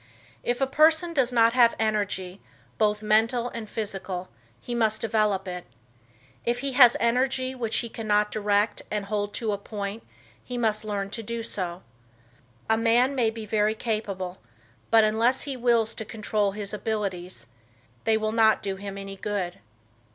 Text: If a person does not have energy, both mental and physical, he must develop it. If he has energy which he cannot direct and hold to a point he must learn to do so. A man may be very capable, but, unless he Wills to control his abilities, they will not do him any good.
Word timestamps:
If 0.41 0.59
a 0.61 0.65
person 0.65 1.13
does 1.13 1.31
not 1.31 1.53
have 1.53 1.75
energy, 1.77 2.41
both 2.79 3.03
mental 3.03 3.49
and 3.49 3.69
physical, 3.69 4.29
he 4.59 4.73
must 4.73 4.99
develop 4.99 5.47
it. 5.47 5.67
If 6.43 6.61
he 6.61 6.71
has 6.71 6.97
energy 6.99 7.53
which 7.53 7.77
he 7.85 7.87
cannot 7.87 8.31
direct 8.31 8.81
and 8.89 9.05
hold 9.05 9.31
to 9.35 9.51
a 9.51 9.59
point 9.59 10.01
he 10.43 10.57
must 10.57 10.83
learn 10.83 11.11
to 11.11 11.21
do 11.21 11.43
so. 11.43 11.83
A 12.67 12.77
man 12.77 13.13
may 13.13 13.29
be 13.29 13.45
very 13.45 13.75
capable, 13.75 14.39
but, 14.89 15.03
unless 15.03 15.41
he 15.41 15.55
Wills 15.55 15.93
to 15.93 16.03
control 16.03 16.53
his 16.53 16.73
abilities, 16.73 17.45
they 18.05 18.17
will 18.17 18.31
not 18.31 18.63
do 18.63 18.77
him 18.77 18.97
any 18.97 19.17
good. 19.17 19.59